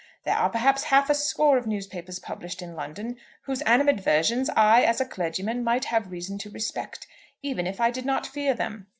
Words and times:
There 0.23 0.35
are 0.35 0.49
perhaps 0.49 0.85
half 0.85 1.11
a 1.11 1.13
score 1.13 1.59
of 1.59 1.67
newspapers 1.67 2.17
published 2.17 2.63
in 2.63 2.73
London 2.73 3.17
whose 3.43 3.61
animadversions 3.61 4.49
I, 4.57 4.81
as 4.81 4.99
a 4.99 5.05
clergyman, 5.05 5.63
might 5.63 5.85
have 5.85 6.09
reason 6.09 6.39
to 6.39 6.49
respect, 6.49 7.05
even 7.43 7.67
if 7.67 7.79
I 7.79 7.91
did 7.91 8.03
not 8.07 8.25
fear 8.25 8.55
them. 8.55 8.87